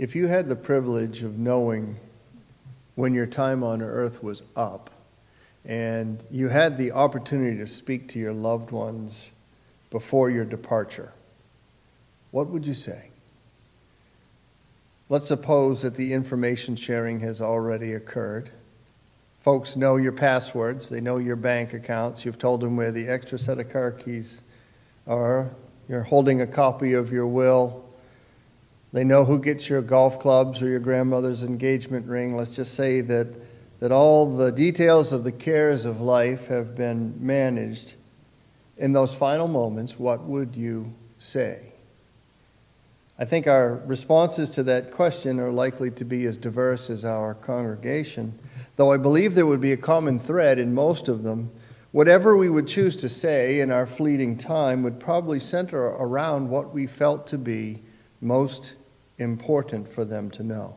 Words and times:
If 0.00 0.16
you 0.16 0.28
had 0.28 0.48
the 0.48 0.56
privilege 0.56 1.22
of 1.22 1.38
knowing 1.38 1.98
when 2.94 3.12
your 3.12 3.26
time 3.26 3.62
on 3.62 3.82
earth 3.82 4.22
was 4.22 4.42
up 4.56 4.88
and 5.62 6.24
you 6.30 6.48
had 6.48 6.78
the 6.78 6.92
opportunity 6.92 7.58
to 7.58 7.66
speak 7.66 8.08
to 8.08 8.18
your 8.18 8.32
loved 8.32 8.70
ones 8.70 9.32
before 9.90 10.30
your 10.30 10.46
departure, 10.46 11.12
what 12.30 12.48
would 12.48 12.66
you 12.66 12.72
say? 12.72 13.10
Let's 15.10 15.28
suppose 15.28 15.82
that 15.82 15.96
the 15.96 16.14
information 16.14 16.76
sharing 16.76 17.20
has 17.20 17.42
already 17.42 17.92
occurred. 17.92 18.48
Folks 19.42 19.76
know 19.76 19.96
your 19.96 20.12
passwords, 20.12 20.88
they 20.88 21.02
know 21.02 21.18
your 21.18 21.36
bank 21.36 21.74
accounts. 21.74 22.24
You've 22.24 22.38
told 22.38 22.62
them 22.62 22.74
where 22.74 22.90
the 22.90 23.06
extra 23.06 23.38
set 23.38 23.58
of 23.58 23.68
car 23.68 23.92
keys 23.92 24.40
are. 25.06 25.50
You're 25.90 26.04
holding 26.04 26.40
a 26.40 26.46
copy 26.46 26.94
of 26.94 27.12
your 27.12 27.26
will. 27.26 27.84
They 28.92 29.04
know 29.04 29.24
who 29.24 29.38
gets 29.38 29.68
your 29.68 29.82
golf 29.82 30.18
clubs 30.18 30.60
or 30.62 30.68
your 30.68 30.80
grandmother's 30.80 31.44
engagement 31.44 32.06
ring. 32.06 32.36
Let's 32.36 32.56
just 32.56 32.74
say 32.74 33.00
that, 33.02 33.28
that 33.78 33.92
all 33.92 34.36
the 34.36 34.50
details 34.50 35.12
of 35.12 35.22
the 35.22 35.32
cares 35.32 35.84
of 35.84 36.00
life 36.00 36.48
have 36.48 36.74
been 36.74 37.14
managed. 37.24 37.94
In 38.76 38.92
those 38.92 39.14
final 39.14 39.46
moments, 39.46 39.98
what 39.98 40.24
would 40.24 40.56
you 40.56 40.92
say? 41.18 41.70
I 43.16 43.26
think 43.26 43.46
our 43.46 43.76
responses 43.84 44.50
to 44.52 44.62
that 44.64 44.90
question 44.90 45.38
are 45.38 45.52
likely 45.52 45.90
to 45.92 46.04
be 46.04 46.24
as 46.24 46.38
diverse 46.38 46.88
as 46.88 47.04
our 47.04 47.34
congregation, 47.34 48.38
though 48.76 48.90
I 48.90 48.96
believe 48.96 49.34
there 49.34 49.46
would 49.46 49.60
be 49.60 49.72
a 49.72 49.76
common 49.76 50.18
thread 50.18 50.58
in 50.58 50.74
most 50.74 51.06
of 51.06 51.22
them. 51.22 51.52
Whatever 51.92 52.36
we 52.36 52.48
would 52.48 52.66
choose 52.66 52.96
to 52.96 53.08
say 53.08 53.60
in 53.60 53.70
our 53.70 53.86
fleeting 53.86 54.38
time 54.38 54.82
would 54.82 54.98
probably 54.98 55.38
center 55.38 55.84
around 55.84 56.48
what 56.48 56.72
we 56.72 56.86
felt 56.86 57.26
to 57.28 57.38
be 57.38 57.82
most 58.22 58.74
important 59.20 59.92
for 59.92 60.04
them 60.04 60.30
to 60.32 60.42
know. 60.42 60.76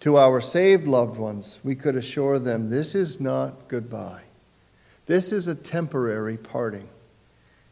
To 0.00 0.16
our 0.16 0.40
saved 0.40 0.86
loved 0.86 1.18
ones, 1.18 1.60
we 1.62 1.74
could 1.74 1.96
assure 1.96 2.38
them 2.38 2.68
this 2.68 2.94
is 2.94 3.20
not 3.20 3.68
goodbye. 3.68 4.22
This 5.06 5.32
is 5.32 5.46
a 5.46 5.54
temporary 5.54 6.36
parting. 6.36 6.88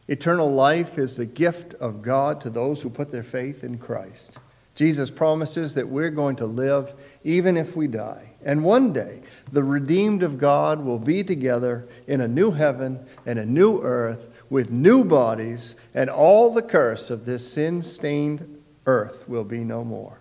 Eternal 0.07 0.51
life 0.51 0.97
is 0.97 1.15
the 1.15 1.25
gift 1.25 1.73
of 1.75 2.01
God 2.01 2.41
to 2.41 2.49
those 2.49 2.81
who 2.81 2.89
put 2.89 3.11
their 3.11 3.23
faith 3.23 3.63
in 3.63 3.77
Christ. 3.77 4.37
Jesus 4.75 5.09
promises 5.11 5.75
that 5.75 5.87
we're 5.87 6.09
going 6.09 6.35
to 6.37 6.45
live 6.45 6.93
even 7.23 7.57
if 7.57 7.75
we 7.75 7.87
die. 7.87 8.31
And 8.43 8.63
one 8.63 8.91
day, 8.91 9.21
the 9.51 9.63
redeemed 9.63 10.23
of 10.23 10.37
God 10.37 10.83
will 10.83 10.99
be 10.99 11.23
together 11.23 11.87
in 12.07 12.19
a 12.21 12.27
new 12.27 12.51
heaven 12.51 13.05
and 13.25 13.39
a 13.39 13.45
new 13.45 13.81
earth 13.81 14.27
with 14.49 14.71
new 14.71 15.03
bodies, 15.03 15.75
and 15.93 16.09
all 16.09 16.53
the 16.53 16.61
curse 16.61 17.09
of 17.09 17.25
this 17.25 17.53
sin 17.53 17.81
stained 17.81 18.62
earth 18.85 19.27
will 19.27 19.43
be 19.43 19.59
no 19.59 19.83
more. 19.83 20.19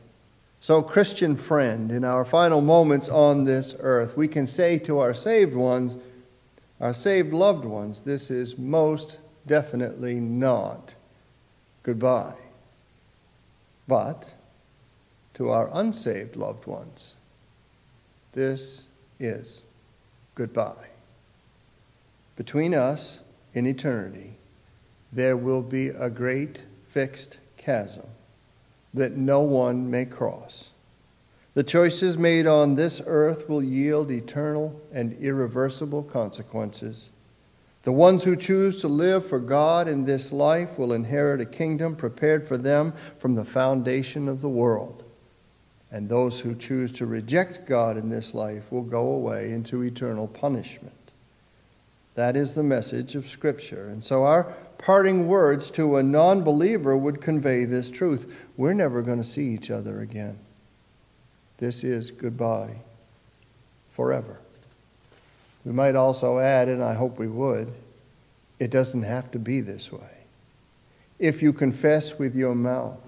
So, 0.60 0.80
Christian 0.80 1.36
friend, 1.36 1.90
in 1.90 2.04
our 2.04 2.24
final 2.24 2.60
moments 2.60 3.08
on 3.08 3.44
this 3.44 3.74
earth, 3.80 4.16
we 4.16 4.28
can 4.28 4.46
say 4.46 4.78
to 4.80 5.00
our 5.00 5.12
saved 5.12 5.54
ones, 5.54 5.96
our 6.80 6.94
saved 6.94 7.32
loved 7.32 7.64
ones, 7.64 8.00
this 8.02 8.30
is 8.30 8.56
most 8.56 9.18
definitely 9.44 10.20
not 10.20 10.94
goodbye. 11.82 12.36
But 13.88 14.34
to 15.34 15.48
our 15.48 15.68
unsaved 15.72 16.36
loved 16.36 16.66
ones, 16.66 17.14
this 18.32 18.84
is 19.18 19.62
goodbye. 20.36 20.90
Between 22.36 22.72
us 22.72 23.18
in 23.52 23.66
eternity, 23.66 24.34
there 25.12 25.36
will 25.36 25.62
be 25.62 25.88
a 25.88 26.08
great 26.08 26.62
fixed 26.86 27.38
chasm 27.56 28.06
that 28.94 29.16
no 29.16 29.40
one 29.40 29.90
may 29.90 30.04
cross. 30.04 30.70
The 31.54 31.62
choices 31.62 32.16
made 32.16 32.46
on 32.46 32.74
this 32.74 33.02
earth 33.04 33.48
will 33.48 33.62
yield 33.62 34.10
eternal 34.10 34.80
and 34.92 35.12
irreversible 35.20 36.02
consequences. 36.02 37.10
The 37.82 37.92
ones 37.92 38.24
who 38.24 38.36
choose 38.36 38.80
to 38.80 38.88
live 38.88 39.26
for 39.26 39.40
God 39.40 39.88
in 39.88 40.04
this 40.04 40.32
life 40.32 40.78
will 40.78 40.92
inherit 40.92 41.40
a 41.40 41.46
kingdom 41.46 41.96
prepared 41.96 42.46
for 42.46 42.56
them 42.56 42.94
from 43.18 43.34
the 43.34 43.44
foundation 43.44 44.28
of 44.28 44.40
the 44.40 44.48
world. 44.48 45.02
And 45.90 46.08
those 46.08 46.40
who 46.40 46.54
choose 46.54 46.90
to 46.92 47.06
reject 47.06 47.66
God 47.66 47.98
in 47.98 48.08
this 48.08 48.32
life 48.32 48.72
will 48.72 48.82
go 48.82 49.08
away 49.08 49.50
into 49.50 49.82
eternal 49.82 50.26
punishment. 50.26 50.94
That 52.14 52.36
is 52.36 52.54
the 52.54 52.62
message 52.62 53.14
of 53.14 53.28
Scripture. 53.28 53.88
And 53.88 54.02
so 54.02 54.22
our 54.22 54.54
parting 54.82 55.28
words 55.28 55.70
to 55.70 55.96
a 55.96 56.02
non 56.02 56.42
believer 56.42 56.96
would 56.96 57.22
convey 57.22 57.64
this 57.64 57.90
truth. 57.90 58.30
We're 58.56 58.74
never 58.74 59.00
going 59.00 59.18
to 59.18 59.24
see 59.24 59.48
each 59.48 59.70
other 59.70 60.00
again. 60.00 60.38
This 61.58 61.84
is 61.84 62.10
goodbye 62.10 62.76
forever. 63.90 64.38
We 65.64 65.72
might 65.72 65.94
also 65.94 66.40
add, 66.40 66.68
and 66.68 66.82
I 66.82 66.94
hope 66.94 67.18
we 67.18 67.28
would, 67.28 67.72
it 68.58 68.70
doesn't 68.70 69.04
have 69.04 69.30
to 69.30 69.38
be 69.38 69.60
this 69.60 69.92
way. 69.92 70.00
If 71.20 71.40
you 71.40 71.52
confess 71.52 72.18
with 72.18 72.34
your 72.34 72.56
mouth 72.56 72.98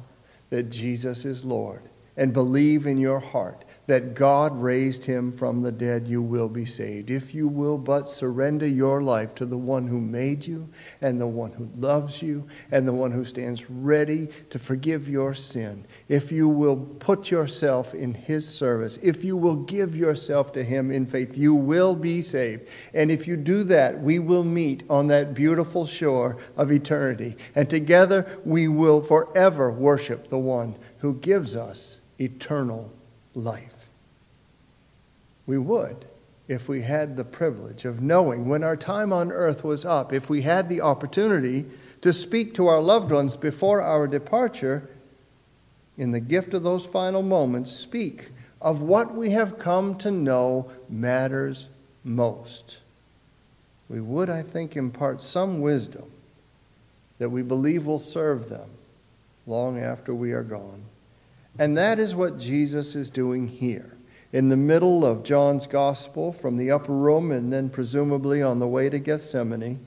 that 0.50 0.70
Jesus 0.70 1.24
is 1.24 1.44
Lord 1.44 1.82
and 2.16 2.32
believe 2.32 2.86
in 2.86 2.98
your 2.98 3.18
heart 3.18 3.63
that 3.86 4.14
God 4.14 4.56
raised 4.60 5.04
him 5.04 5.32
from 5.32 5.62
the 5.62 5.72
dead, 5.72 6.08
you 6.08 6.22
will 6.22 6.48
be 6.48 6.64
saved. 6.64 7.10
If 7.10 7.34
you 7.34 7.46
will 7.48 7.76
but 7.76 8.08
surrender 8.08 8.66
your 8.66 9.02
life 9.02 9.34
to 9.36 9.46
the 9.46 9.58
one 9.58 9.86
who 9.86 10.00
made 10.00 10.46
you, 10.46 10.68
and 11.00 11.20
the 11.20 11.26
one 11.26 11.52
who 11.52 11.68
loves 11.76 12.22
you, 12.22 12.46
and 12.70 12.88
the 12.88 12.92
one 12.92 13.10
who 13.10 13.24
stands 13.24 13.68
ready 13.68 14.28
to 14.50 14.58
forgive 14.58 15.08
your 15.08 15.34
sin, 15.34 15.86
if 16.08 16.32
you 16.32 16.48
will 16.48 16.76
put 16.76 17.30
yourself 17.30 17.94
in 17.94 18.14
his 18.14 18.48
service, 18.48 18.98
if 19.02 19.24
you 19.24 19.36
will 19.36 19.56
give 19.56 19.94
yourself 19.94 20.52
to 20.52 20.64
him 20.64 20.90
in 20.90 21.06
faith, 21.06 21.36
you 21.36 21.54
will 21.54 21.94
be 21.94 22.22
saved. 22.22 22.68
And 22.94 23.10
if 23.10 23.26
you 23.26 23.36
do 23.36 23.64
that, 23.64 24.00
we 24.00 24.18
will 24.18 24.44
meet 24.44 24.84
on 24.88 25.08
that 25.08 25.34
beautiful 25.34 25.86
shore 25.86 26.38
of 26.56 26.72
eternity. 26.72 27.36
And 27.54 27.68
together 27.68 28.40
we 28.44 28.68
will 28.68 29.02
forever 29.02 29.70
worship 29.70 30.28
the 30.28 30.38
one 30.38 30.76
who 30.98 31.14
gives 31.14 31.54
us 31.54 32.00
eternal 32.18 32.92
life. 33.34 33.73
We 35.46 35.58
would 35.58 36.04
if 36.46 36.68
we 36.68 36.82
had 36.82 37.16
the 37.16 37.24
privilege 37.24 37.84
of 37.84 38.02
knowing 38.02 38.48
when 38.48 38.62
our 38.62 38.76
time 38.76 39.12
on 39.12 39.32
earth 39.32 39.64
was 39.64 39.84
up, 39.84 40.12
if 40.12 40.28
we 40.28 40.42
had 40.42 40.68
the 40.68 40.80
opportunity 40.80 41.64
to 42.02 42.12
speak 42.12 42.54
to 42.54 42.66
our 42.66 42.82
loved 42.82 43.10
ones 43.10 43.34
before 43.34 43.80
our 43.80 44.06
departure, 44.06 44.90
in 45.96 46.10
the 46.10 46.20
gift 46.20 46.52
of 46.52 46.62
those 46.62 46.84
final 46.84 47.22
moments, 47.22 47.70
speak 47.70 48.28
of 48.60 48.82
what 48.82 49.14
we 49.14 49.30
have 49.30 49.58
come 49.58 49.96
to 49.96 50.10
know 50.10 50.70
matters 50.88 51.68
most. 52.02 52.78
We 53.88 54.00
would, 54.00 54.28
I 54.28 54.42
think, 54.42 54.76
impart 54.76 55.22
some 55.22 55.60
wisdom 55.60 56.10
that 57.18 57.30
we 57.30 57.42
believe 57.42 57.86
will 57.86 57.98
serve 57.98 58.48
them 58.48 58.68
long 59.46 59.78
after 59.78 60.14
we 60.14 60.32
are 60.32 60.42
gone. 60.42 60.82
And 61.58 61.78
that 61.78 61.98
is 61.98 62.14
what 62.14 62.38
Jesus 62.38 62.94
is 62.94 63.08
doing 63.08 63.46
here 63.46 63.93
in 64.34 64.48
the 64.48 64.56
middle 64.56 65.06
of 65.06 65.22
John's 65.22 65.64
gospel 65.64 66.32
from 66.32 66.56
the 66.56 66.72
upper 66.72 66.92
room 66.92 67.30
and 67.30 67.52
then 67.52 67.70
presumably 67.70 68.42
on 68.42 68.58
the 68.58 68.66
way 68.66 68.90
to 68.90 68.98
Gethsemane. 68.98 69.78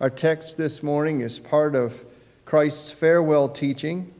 Our 0.00 0.08
text 0.08 0.56
this 0.56 0.84
morning 0.84 1.20
is 1.20 1.40
part 1.40 1.74
of 1.74 2.04
Christ's 2.44 2.92
farewell 2.92 3.48
teaching. 3.48 4.14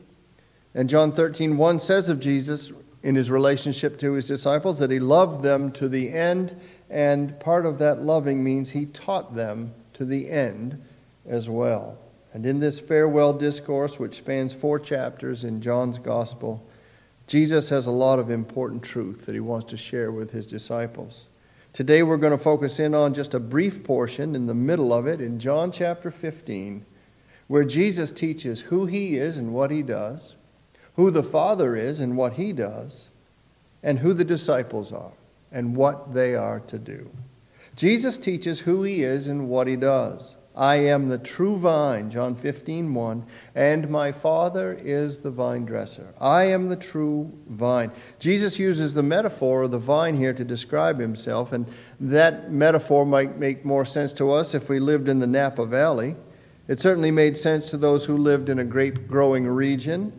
And 0.74 0.90
John 0.90 1.12
13, 1.12 1.56
1 1.56 1.78
says 1.78 2.08
of 2.08 2.18
Jesus 2.18 2.72
in 3.04 3.14
his 3.14 3.30
relationship 3.30 4.00
to 4.00 4.14
his 4.14 4.26
disciples 4.26 4.80
that 4.80 4.90
he 4.90 4.98
loved 4.98 5.44
them 5.44 5.70
to 5.72 5.88
the 5.88 6.12
end, 6.12 6.60
and 6.90 7.38
part 7.38 7.64
of 7.64 7.78
that 7.78 8.02
loving 8.02 8.42
means 8.42 8.70
he 8.70 8.86
taught 8.86 9.36
them 9.36 9.74
to 9.92 10.04
the 10.04 10.28
end 10.28 10.82
as 11.24 11.48
well. 11.48 11.98
And 12.32 12.44
in 12.44 12.58
this 12.58 12.80
farewell 12.80 13.32
discourse, 13.32 13.96
which 13.96 14.16
spans 14.16 14.54
four 14.54 14.80
chapters 14.80 15.44
in 15.44 15.62
John's 15.62 16.00
gospel, 16.00 16.66
Jesus 17.26 17.68
has 17.68 17.86
a 17.86 17.90
lot 17.90 18.18
of 18.18 18.30
important 18.30 18.82
truth 18.82 19.26
that 19.26 19.34
he 19.34 19.40
wants 19.40 19.70
to 19.70 19.76
share 19.76 20.10
with 20.12 20.32
his 20.32 20.46
disciples. 20.46 21.24
Today 21.72 22.02
we're 22.02 22.18
going 22.18 22.36
to 22.36 22.38
focus 22.38 22.78
in 22.78 22.94
on 22.94 23.14
just 23.14 23.32
a 23.32 23.40
brief 23.40 23.82
portion 23.82 24.34
in 24.34 24.46
the 24.46 24.54
middle 24.54 24.92
of 24.92 25.06
it 25.06 25.20
in 25.20 25.38
John 25.38 25.72
chapter 25.72 26.10
15, 26.10 26.84
where 27.48 27.64
Jesus 27.64 28.12
teaches 28.12 28.60
who 28.62 28.86
he 28.86 29.16
is 29.16 29.38
and 29.38 29.54
what 29.54 29.70
he 29.70 29.82
does, 29.82 30.36
who 30.96 31.10
the 31.10 31.22
Father 31.22 31.76
is 31.76 32.00
and 32.00 32.16
what 32.16 32.34
he 32.34 32.52
does, 32.52 33.08
and 33.82 34.00
who 34.00 34.12
the 34.12 34.24
disciples 34.24 34.92
are 34.92 35.12
and 35.50 35.76
what 35.76 36.14
they 36.14 36.34
are 36.34 36.60
to 36.60 36.78
do. 36.78 37.10
Jesus 37.76 38.18
teaches 38.18 38.60
who 38.60 38.82
he 38.82 39.02
is 39.02 39.26
and 39.26 39.48
what 39.48 39.66
he 39.66 39.76
does. 39.76 40.34
I 40.54 40.76
am 40.76 41.08
the 41.08 41.18
true 41.18 41.56
vine, 41.56 42.10
John 42.10 42.36
15, 42.36 42.92
1, 42.92 43.24
and 43.54 43.88
my 43.88 44.12
Father 44.12 44.78
is 44.78 45.18
the 45.18 45.30
vine 45.30 45.64
dresser. 45.64 46.14
I 46.20 46.44
am 46.44 46.68
the 46.68 46.76
true 46.76 47.32
vine. 47.48 47.90
Jesus 48.18 48.58
uses 48.58 48.92
the 48.92 49.02
metaphor 49.02 49.62
of 49.62 49.70
the 49.70 49.78
vine 49.78 50.16
here 50.16 50.34
to 50.34 50.44
describe 50.44 51.00
himself, 51.00 51.52
and 51.52 51.66
that 52.00 52.52
metaphor 52.52 53.06
might 53.06 53.38
make 53.38 53.64
more 53.64 53.86
sense 53.86 54.12
to 54.14 54.30
us 54.30 54.54
if 54.54 54.68
we 54.68 54.78
lived 54.78 55.08
in 55.08 55.20
the 55.20 55.26
Napa 55.26 55.64
Valley. 55.64 56.16
It 56.68 56.80
certainly 56.80 57.10
made 57.10 57.38
sense 57.38 57.70
to 57.70 57.78
those 57.78 58.04
who 58.04 58.16
lived 58.16 58.48
in 58.48 58.58
a 58.58 58.64
grape 58.64 59.08
growing 59.08 59.46
region. 59.46 60.12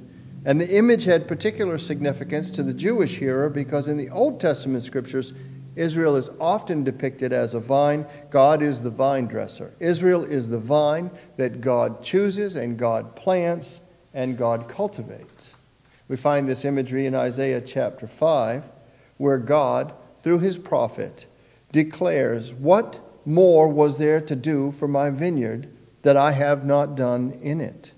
And 0.46 0.60
the 0.60 0.76
image 0.76 1.06
had 1.06 1.28
particular 1.28 1.78
significance 1.78 2.50
to 2.52 2.64
the 2.64 2.74
Jewish 2.74 3.18
hearer 3.18 3.50
because 3.50 3.88
in 3.88 3.96
the 3.98 4.10
Old 4.10 4.42
Testament 4.42 4.84
scriptures, 4.84 5.34
Israel 5.76 6.16
is 6.16 6.30
often 6.40 6.84
depicted 6.84 7.34
as 7.34 7.54
a 7.54 7.60
vine. 7.60 8.06
God 8.30 8.62
is 8.62 8.82
the 8.82 8.90
vine 8.90 9.28
dresser. 9.28 9.74
Israel 9.80 10.24
is 10.24 10.50
the 10.50 10.60
vine 10.60 11.12
that 11.38 11.62
God 11.62 12.04
chooses 12.04 12.56
and 12.56 12.78
God 12.78 13.16
plants 13.16 13.80
and 14.14 14.38
God 14.38 14.68
cultivates. 14.68 15.54
We 16.08 16.18
find 16.18 16.48
this 16.48 16.66
imagery 16.66 17.06
in 17.06 17.16
Isaiah 17.16 17.62
chapter 17.62 18.08
5, 18.08 18.64
where 19.18 19.38
God, 19.38 19.94
through 20.22 20.40
his 20.40 20.58
prophet, 20.58 21.26
declares, 21.72 22.54
What 22.54 23.00
more 23.26 23.68
was 23.68 23.98
there 23.98 24.22
to 24.22 24.36
do 24.36 24.72
for 24.72 24.88
my 24.88 25.10
vineyard 25.10 25.70
that 26.04 26.18
I 26.18 26.32
have 26.32 26.66
not 26.66 26.96
done 26.96 27.40
in 27.42 27.62
it? 27.62 27.94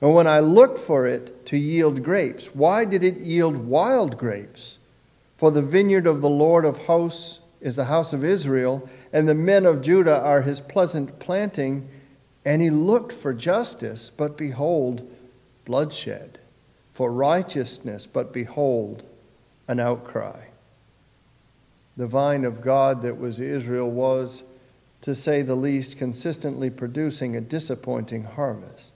And 0.00 0.14
when 0.14 0.26
I 0.26 0.40
looked 0.40 0.78
for 0.78 1.06
it 1.06 1.46
to 1.46 1.56
yield 1.56 2.04
grapes, 2.04 2.54
why 2.54 2.84
did 2.84 3.02
it 3.02 3.18
yield 3.18 3.56
wild 3.56 4.18
grapes? 4.18 4.78
For 5.38 5.52
the 5.52 5.62
vineyard 5.62 6.08
of 6.08 6.20
the 6.20 6.28
Lord 6.28 6.64
of 6.64 6.86
hosts 6.86 7.38
is 7.60 7.76
the 7.76 7.84
house 7.84 8.12
of 8.12 8.24
Israel, 8.24 8.88
and 9.12 9.28
the 9.28 9.36
men 9.36 9.64
of 9.64 9.80
Judah 9.80 10.20
are 10.20 10.42
his 10.42 10.60
pleasant 10.60 11.20
planting. 11.20 11.88
And 12.44 12.60
he 12.60 12.70
looked 12.70 13.12
for 13.12 13.32
justice, 13.32 14.10
but 14.10 14.36
behold, 14.36 15.08
bloodshed, 15.64 16.40
for 16.92 17.12
righteousness, 17.12 18.06
but 18.06 18.32
behold, 18.32 19.04
an 19.68 19.78
outcry. 19.78 20.46
The 21.96 22.08
vine 22.08 22.44
of 22.44 22.60
God 22.60 23.02
that 23.02 23.18
was 23.18 23.38
Israel 23.38 23.90
was, 23.90 24.42
to 25.02 25.14
say 25.14 25.42
the 25.42 25.54
least, 25.54 25.98
consistently 25.98 26.68
producing 26.68 27.36
a 27.36 27.40
disappointing 27.40 28.24
harvest. 28.24 28.92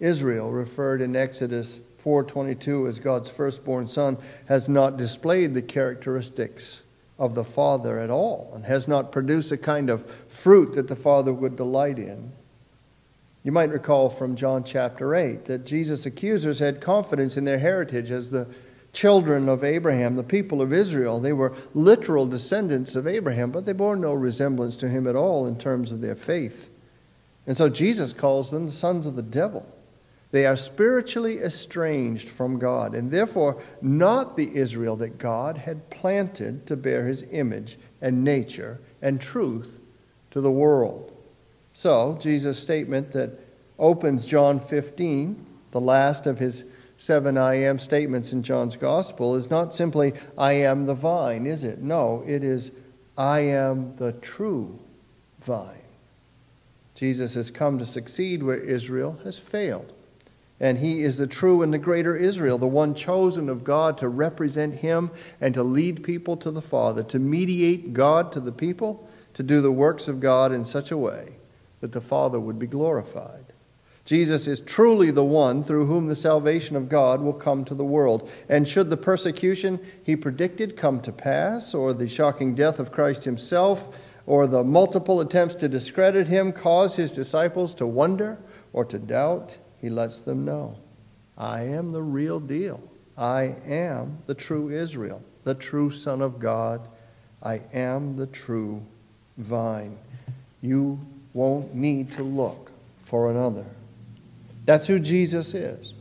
Israel, 0.00 0.50
referred 0.50 1.00
in 1.00 1.16
Exodus 1.16 1.80
4:22 1.98 2.86
as 2.86 2.98
God's 2.98 3.28
firstborn 3.28 3.86
son, 3.86 4.18
has 4.46 4.68
not 4.68 4.96
displayed 4.96 5.54
the 5.54 5.62
characteristics 5.62 6.82
of 7.18 7.34
the 7.34 7.44
Father 7.44 7.98
at 7.98 8.10
all 8.10 8.52
and 8.54 8.64
has 8.66 8.86
not 8.86 9.10
produced 9.10 9.50
a 9.50 9.56
kind 9.56 9.88
of 9.88 10.04
fruit 10.28 10.74
that 10.74 10.88
the 10.88 10.96
Father 10.96 11.32
would 11.32 11.56
delight 11.56 11.98
in. 11.98 12.32
You 13.42 13.52
might 13.52 13.70
recall 13.70 14.10
from 14.10 14.36
John 14.36 14.64
chapter 14.64 15.14
8 15.14 15.44
that 15.46 15.64
Jesus' 15.64 16.04
accusers 16.04 16.58
had 16.58 16.80
confidence 16.80 17.36
in 17.36 17.44
their 17.44 17.58
heritage 17.58 18.10
as 18.10 18.30
the 18.30 18.48
children 18.92 19.48
of 19.48 19.62
Abraham, 19.62 20.16
the 20.16 20.22
people 20.22 20.60
of 20.60 20.72
Israel. 20.72 21.20
They 21.20 21.32
were 21.32 21.52
literal 21.72 22.26
descendants 22.26 22.96
of 22.96 23.06
Abraham, 23.06 23.50
but 23.50 23.64
they 23.64 23.72
bore 23.72 23.94
no 23.94 24.14
resemblance 24.14 24.74
to 24.76 24.88
him 24.88 25.06
at 25.06 25.16
all 25.16 25.46
in 25.46 25.56
terms 25.56 25.92
of 25.92 26.00
their 26.00 26.16
faith. 26.16 26.70
And 27.46 27.56
so 27.56 27.68
Jesus 27.68 28.12
calls 28.12 28.50
them 28.50 28.66
the 28.66 28.72
sons 28.72 29.06
of 29.06 29.14
the 29.14 29.22
devil. 29.22 29.66
They 30.32 30.44
are 30.44 30.56
spiritually 30.56 31.38
estranged 31.38 32.28
from 32.28 32.58
God, 32.58 32.94
and 32.94 33.10
therefore 33.10 33.62
not 33.80 34.36
the 34.36 34.54
Israel 34.56 34.96
that 34.96 35.18
God 35.18 35.56
had 35.56 35.88
planted 35.88 36.66
to 36.66 36.76
bear 36.76 37.06
his 37.06 37.24
image 37.30 37.78
and 38.00 38.24
nature 38.24 38.80
and 39.00 39.20
truth 39.20 39.78
to 40.32 40.40
the 40.40 40.50
world. 40.50 41.12
So, 41.72 42.18
Jesus' 42.20 42.58
statement 42.58 43.12
that 43.12 43.38
opens 43.78 44.24
John 44.24 44.58
15, 44.58 45.44
the 45.70 45.80
last 45.80 46.26
of 46.26 46.38
his 46.38 46.64
seven 46.96 47.36
I 47.36 47.54
am 47.56 47.78
statements 47.78 48.32
in 48.32 48.42
John's 48.42 48.76
gospel, 48.76 49.36
is 49.36 49.50
not 49.50 49.74
simply, 49.74 50.14
I 50.36 50.52
am 50.54 50.86
the 50.86 50.94
vine, 50.94 51.46
is 51.46 51.62
it? 51.62 51.80
No, 51.80 52.24
it 52.26 52.42
is, 52.42 52.72
I 53.16 53.40
am 53.40 53.94
the 53.96 54.12
true 54.12 54.78
vine. 55.40 55.82
Jesus 56.94 57.34
has 57.34 57.50
come 57.50 57.78
to 57.78 57.86
succeed 57.86 58.42
where 58.42 58.56
Israel 58.56 59.18
has 59.24 59.38
failed. 59.38 59.92
And 60.58 60.78
he 60.78 61.02
is 61.02 61.18
the 61.18 61.26
true 61.26 61.62
and 61.62 61.72
the 61.72 61.78
greater 61.78 62.16
Israel, 62.16 62.56
the 62.56 62.66
one 62.66 62.94
chosen 62.94 63.48
of 63.48 63.64
God 63.64 63.98
to 63.98 64.08
represent 64.08 64.76
him 64.76 65.10
and 65.40 65.52
to 65.54 65.62
lead 65.62 66.02
people 66.02 66.36
to 66.38 66.50
the 66.50 66.62
Father, 66.62 67.02
to 67.04 67.18
mediate 67.18 67.92
God 67.92 68.32
to 68.32 68.40
the 68.40 68.52
people, 68.52 69.08
to 69.34 69.42
do 69.42 69.60
the 69.60 69.72
works 69.72 70.08
of 70.08 70.20
God 70.20 70.52
in 70.52 70.64
such 70.64 70.90
a 70.90 70.96
way 70.96 71.34
that 71.80 71.92
the 71.92 72.00
Father 72.00 72.40
would 72.40 72.58
be 72.58 72.66
glorified. 72.66 73.44
Jesus 74.06 74.46
is 74.46 74.60
truly 74.60 75.10
the 75.10 75.24
one 75.24 75.64
through 75.64 75.86
whom 75.86 76.06
the 76.06 76.16
salvation 76.16 76.76
of 76.76 76.88
God 76.88 77.20
will 77.20 77.32
come 77.32 77.64
to 77.64 77.74
the 77.74 77.84
world. 77.84 78.30
And 78.48 78.66
should 78.66 78.88
the 78.88 78.96
persecution 78.96 79.80
he 80.02 80.14
predicted 80.14 80.76
come 80.76 81.00
to 81.00 81.12
pass, 81.12 81.74
or 81.74 81.92
the 81.92 82.08
shocking 82.08 82.54
death 82.54 82.78
of 82.78 82.92
Christ 82.92 83.24
himself, 83.24 83.88
or 84.24 84.46
the 84.46 84.64
multiple 84.64 85.20
attempts 85.20 85.56
to 85.56 85.68
discredit 85.68 86.28
him 86.28 86.52
cause 86.52 86.96
his 86.96 87.12
disciples 87.12 87.74
to 87.74 87.86
wonder 87.86 88.38
or 88.72 88.84
to 88.84 88.98
doubt, 88.98 89.58
he 89.80 89.90
lets 89.90 90.20
them 90.20 90.44
know 90.44 90.78
I 91.36 91.62
am 91.62 91.90
the 91.90 92.02
real 92.02 92.40
deal. 92.40 92.82
I 93.16 93.54
am 93.66 94.18
the 94.26 94.34
true 94.34 94.70
Israel, 94.70 95.22
the 95.44 95.54
true 95.54 95.90
Son 95.90 96.20
of 96.20 96.38
God. 96.38 96.86
I 97.42 97.62
am 97.72 98.16
the 98.16 98.26
true 98.26 98.82
vine. 99.36 99.98
You 100.60 101.00
won't 101.32 101.74
need 101.74 102.12
to 102.12 102.22
look 102.22 102.72
for 103.04 103.30
another. 103.30 103.66
That's 104.64 104.86
who 104.86 104.98
Jesus 104.98 105.54
is. 105.54 105.92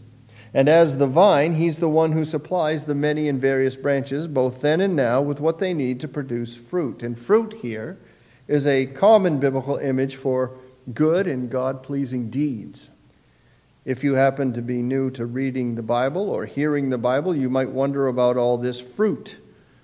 And 0.54 0.70
as 0.70 0.98
the 0.98 1.08
vine, 1.08 1.56
he's 1.56 1.80
the 1.80 1.90
one 1.90 2.14
who 2.14 2.24
supplies 2.24 2.86
the 2.86 2.96
many 2.96 3.28
and 3.28 3.40
various 3.40 3.76
branches, 3.76 4.26
both 4.26 4.62
then 4.62 4.80
and 4.80 4.96
now, 4.96 5.22
with 5.22 5.42
what 5.42 5.60
they 5.60 5.74
need 5.74 6.00
to 6.00 6.08
produce 6.08 6.56
fruit. 6.56 7.04
And 7.04 7.20
fruit 7.20 7.54
here 7.62 7.98
is 8.48 8.66
a 8.66 8.86
common 8.86 9.40
biblical 9.40 9.76
image 9.76 10.16
for 10.16 10.58
good 10.94 11.28
and 11.28 11.50
God 11.50 11.84
pleasing 11.84 12.30
deeds. 12.30 12.90
If 13.86 14.04
you 14.04 14.16
happen 14.16 14.52
to 14.54 14.64
be 14.64 14.82
new 14.82 15.12
to 15.12 15.28
reading 15.28 15.76
the 15.76 15.84
Bible 15.84 16.28
or 16.28 16.48
hearing 16.48 16.90
the 16.90 16.98
Bible, 16.98 17.36
you 17.36 17.52
might 17.52 17.70
wonder 17.70 18.08
about 18.08 18.36
all 18.36 18.58
this 18.58 18.82
fruit. 18.82 19.38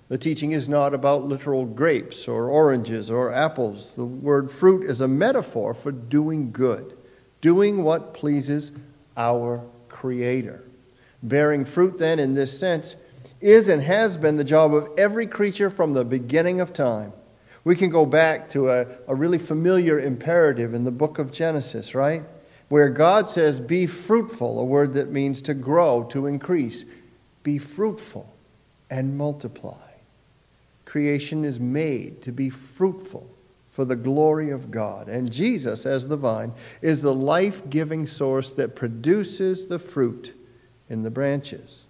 The 0.08 0.18
teaching 0.18 0.50
is 0.50 0.68
not 0.68 0.92
about 0.92 1.28
literal 1.28 1.64
grapes 1.64 2.26
or 2.26 2.50
oranges 2.50 3.12
or 3.12 3.32
apples. 3.32 3.94
The 3.94 4.04
word 4.04 4.50
fruit 4.50 4.84
is 4.84 5.00
a 5.00 5.06
metaphor 5.06 5.72
for 5.72 5.92
doing 5.92 6.50
good, 6.50 6.98
doing 7.40 7.84
what 7.84 8.12
pleases 8.12 8.72
our 9.16 9.64
Creator. 9.88 10.64
Bearing 11.22 11.64
fruit, 11.64 11.98
then, 11.98 12.18
in 12.18 12.34
this 12.34 12.58
sense, 12.58 12.96
is 13.40 13.68
and 13.68 13.82
has 13.82 14.16
been 14.16 14.36
the 14.36 14.42
job 14.42 14.74
of 14.74 14.88
every 14.98 15.28
creature 15.28 15.70
from 15.70 15.92
the 15.92 16.04
beginning 16.04 16.60
of 16.60 16.72
time. 16.72 17.12
We 17.62 17.76
can 17.76 17.90
go 17.90 18.04
back 18.04 18.48
to 18.50 18.68
a, 18.70 18.86
a 19.06 19.14
really 19.14 19.38
familiar 19.38 20.00
imperative 20.00 20.74
in 20.74 20.82
the 20.82 20.90
book 20.90 21.20
of 21.20 21.30
Genesis, 21.30 21.94
right? 21.94 22.24
Where 22.72 22.88
God 22.88 23.28
says, 23.28 23.60
Be 23.60 23.86
fruitful, 23.86 24.58
a 24.58 24.64
word 24.64 24.94
that 24.94 25.12
means 25.12 25.42
to 25.42 25.52
grow, 25.52 26.04
to 26.04 26.26
increase. 26.26 26.86
Be 27.42 27.58
fruitful 27.58 28.34
and 28.88 29.18
multiply. 29.18 29.90
Creation 30.86 31.44
is 31.44 31.60
made 31.60 32.22
to 32.22 32.32
be 32.32 32.48
fruitful 32.48 33.28
for 33.68 33.84
the 33.84 33.94
glory 33.94 34.48
of 34.48 34.70
God. 34.70 35.10
And 35.10 35.30
Jesus, 35.30 35.84
as 35.84 36.08
the 36.08 36.16
vine, 36.16 36.54
is 36.80 37.02
the 37.02 37.14
life 37.14 37.68
giving 37.68 38.06
source 38.06 38.52
that 38.52 38.74
produces 38.74 39.66
the 39.66 39.78
fruit 39.78 40.34
in 40.88 41.02
the 41.02 41.10
branches. 41.10 41.84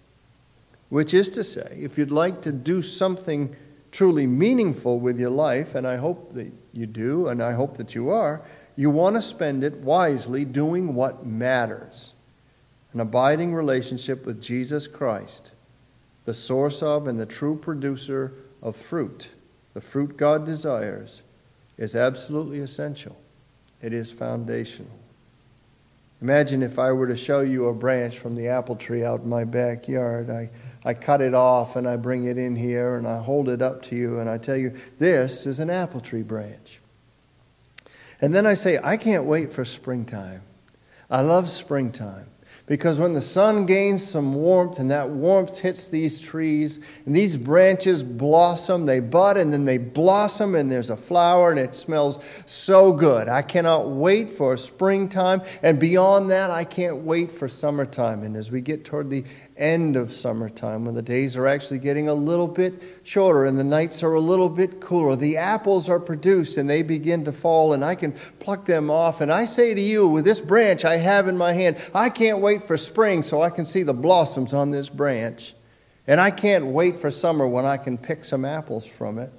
Which 0.89 1.13
is 1.13 1.29
to 1.29 1.45
say, 1.45 1.77
if 1.79 1.97
you'd 1.97 2.11
like 2.11 2.41
to 2.41 2.51
do 2.51 2.81
something 2.81 3.55
truly 3.93 4.27
meaningful 4.27 4.99
with 4.99 5.17
your 5.17 5.29
life, 5.29 5.75
and 5.75 5.87
I 5.87 5.95
hope 5.95 6.33
that 6.33 6.51
you 6.73 6.87
do, 6.87 7.29
and 7.29 7.41
I 7.41 7.53
hope 7.53 7.77
that 7.77 7.95
you 7.95 8.09
are, 8.09 8.41
you 8.75 8.89
want 8.89 9.15
to 9.15 9.21
spend 9.21 9.63
it 9.63 9.75
wisely 9.75 10.45
doing 10.45 10.95
what 10.95 11.25
matters. 11.25 12.13
An 12.93 12.99
abiding 12.99 13.53
relationship 13.53 14.25
with 14.25 14.41
Jesus 14.41 14.87
Christ, 14.87 15.51
the 16.25 16.33
source 16.33 16.81
of 16.81 17.07
and 17.07 17.19
the 17.19 17.25
true 17.25 17.55
producer 17.55 18.33
of 18.61 18.75
fruit, 18.75 19.29
the 19.73 19.81
fruit 19.81 20.17
God 20.17 20.45
desires, 20.45 21.21
is 21.77 21.95
absolutely 21.95 22.59
essential. 22.59 23.17
It 23.81 23.93
is 23.93 24.11
foundational. 24.11 24.91
Imagine 26.21 26.63
if 26.63 26.79
I 26.79 26.91
were 26.93 27.07
to 27.07 27.17
show 27.17 27.41
you 27.41 27.67
a 27.67 27.73
branch 27.73 28.17
from 28.17 28.35
the 28.35 28.47
apple 28.47 28.77
tree 28.77 29.03
out 29.03 29.21
in 29.21 29.29
my 29.29 29.43
backyard. 29.43 30.29
I, 30.29 30.49
I 30.85 30.93
cut 30.93 31.19
it 31.19 31.33
off 31.33 31.75
and 31.75 31.85
I 31.85 31.97
bring 31.97 32.25
it 32.25 32.37
in 32.37 32.55
here 32.55 32.95
and 32.95 33.05
I 33.05 33.21
hold 33.21 33.49
it 33.49 33.61
up 33.61 33.81
to 33.83 33.95
you 33.97 34.19
and 34.19 34.29
I 34.29 34.37
tell 34.37 34.55
you, 34.55 34.73
this 34.99 35.45
is 35.45 35.59
an 35.59 35.69
apple 35.69 35.99
tree 35.99 36.21
branch. 36.21 36.79
And 38.23 38.33
then 38.33 38.45
I 38.45 38.53
say, 38.53 38.79
I 38.81 38.95
can't 38.95 39.25
wait 39.25 39.51
for 39.51 39.65
springtime. 39.65 40.43
I 41.09 41.19
love 41.19 41.49
springtime 41.49 42.27
because 42.67 42.97
when 42.97 43.11
the 43.11 43.21
sun 43.21 43.65
gains 43.65 44.01
some 44.01 44.33
warmth 44.33 44.79
and 44.79 44.89
that 44.91 45.09
warmth 45.09 45.59
hits 45.59 45.89
these 45.89 46.21
trees 46.21 46.79
and 47.05 47.13
these 47.13 47.35
branches 47.35 48.01
blossom, 48.01 48.85
they 48.85 49.01
bud 49.01 49.35
and 49.35 49.51
then 49.51 49.65
they 49.65 49.77
blossom 49.77 50.55
and 50.55 50.71
there's 50.71 50.89
a 50.89 50.95
flower 50.95 51.51
and 51.51 51.59
it 51.59 51.75
smells 51.75 52.17
so 52.45 52.93
good. 52.93 53.27
I 53.27 53.41
cannot 53.41 53.89
wait 53.89 54.29
for 54.29 54.55
springtime. 54.55 55.41
And 55.61 55.77
beyond 55.77 56.31
that, 56.31 56.49
I 56.49 56.63
can't 56.63 56.99
wait 56.99 57.29
for 57.29 57.49
summertime. 57.49 58.23
And 58.23 58.37
as 58.37 58.49
we 58.49 58.61
get 58.61 58.85
toward 58.85 59.09
the 59.09 59.25
end 59.57 59.95
of 59.95 60.13
summertime, 60.13 60.85
when 60.85 60.95
the 60.95 61.01
days 61.01 61.35
are 61.35 61.47
actually 61.47 61.79
getting 61.79 62.07
a 62.09 62.13
little 62.13 62.47
bit 62.47 62.73
shorter 63.03 63.45
and 63.45 63.57
the 63.57 63.63
nights 63.63 64.03
are 64.03 64.13
a 64.13 64.19
little 64.19 64.49
bit 64.49 64.79
cooler. 64.79 65.15
The 65.15 65.37
apples 65.37 65.89
are 65.89 65.99
produced 65.99 66.57
and 66.57 66.69
they 66.69 66.81
begin 66.81 67.25
to 67.25 67.31
fall, 67.31 67.73
and 67.73 67.83
I 67.83 67.95
can 67.95 68.13
pluck 68.39 68.65
them 68.65 68.89
off. 68.89 69.21
And 69.21 69.31
I 69.31 69.45
say 69.45 69.73
to 69.73 69.81
you, 69.81 70.07
with 70.07 70.25
this 70.25 70.39
branch 70.39 70.85
I 70.85 70.97
have 70.97 71.27
in 71.27 71.37
my 71.37 71.53
hand, 71.53 71.77
I 71.93 72.09
can't 72.09 72.39
wait 72.39 72.63
for 72.63 72.77
spring 72.77 73.23
so 73.23 73.41
I 73.41 73.49
can 73.49 73.65
see 73.65 73.83
the 73.83 73.93
blossoms 73.93 74.53
on 74.53 74.71
this 74.71 74.89
branch. 74.89 75.53
And 76.07 76.19
I 76.19 76.31
can't 76.31 76.65
wait 76.65 76.97
for 76.97 77.11
summer 77.11 77.47
when 77.47 77.65
I 77.65 77.77
can 77.77 77.97
pick 77.97 78.23
some 78.23 78.45
apples 78.45 78.85
from 78.85 79.19
it. 79.19 79.31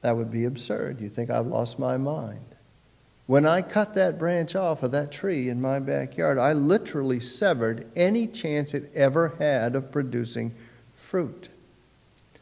That 0.00 0.16
would 0.16 0.30
be 0.30 0.44
absurd. 0.44 1.00
You 1.00 1.08
think 1.08 1.30
I've 1.30 1.46
lost 1.46 1.78
my 1.78 1.96
mind. 1.96 2.44
When 3.28 3.44
I 3.44 3.60
cut 3.60 3.92
that 3.92 4.18
branch 4.18 4.56
off 4.56 4.82
of 4.82 4.90
that 4.92 5.12
tree 5.12 5.50
in 5.50 5.60
my 5.60 5.80
backyard, 5.80 6.38
I 6.38 6.54
literally 6.54 7.20
severed 7.20 7.86
any 7.94 8.26
chance 8.26 8.72
it 8.72 8.90
ever 8.94 9.34
had 9.38 9.76
of 9.76 9.92
producing 9.92 10.54
fruit. 10.94 11.50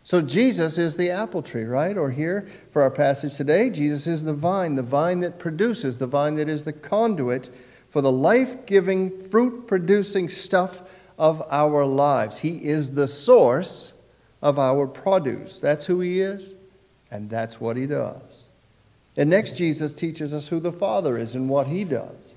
So 0.05 0.23
Jesus 0.23 0.79
is 0.79 0.95
the 0.95 1.11
apple 1.11 1.43
tree, 1.43 1.65
right? 1.65 1.99
Or 1.99 2.13
here 2.13 2.47
for 2.71 2.83
our 2.83 2.91
passage 2.93 3.35
today, 3.35 3.69
Jesus 3.69 4.07
is 4.07 4.23
the 4.23 4.33
vine, 4.33 4.77
the 4.77 4.85
vine 4.85 5.19
that 5.21 5.41
produces, 5.41 5.99
the 5.99 6.07
vine 6.07 6.37
that 6.37 6.49
is 6.49 6.63
the 6.63 6.73
conduit 6.73 7.53
for 7.89 8.01
the 8.01 8.13
life 8.13 8.65
giving, 8.65 9.11
fruit 9.29 9.67
producing 9.67 10.29
stuff 10.29 10.85
of 11.19 11.43
our 11.51 11.85
lives. 11.85 12.39
He 12.39 12.65
is 12.65 12.93
the 12.93 13.09
source 13.09 13.93
of 14.41 14.61
our 14.61 14.87
produce. 14.87 15.59
That's 15.59 15.87
who 15.87 15.99
He 15.99 16.21
is, 16.21 16.55
and 17.11 17.29
that's 17.29 17.61
what 17.61 17.77
He 17.77 17.87
does. 17.87 18.26
And 19.17 19.31
next, 19.31 19.57
Jesus 19.57 19.95
teaches 19.95 20.35
us 20.35 20.49
who 20.49 20.61
the 20.61 20.73
Father 20.73 21.17
is 21.17 21.35
and 21.35 21.49
what 21.49 21.69
He 21.69 21.85
does. 21.85 22.35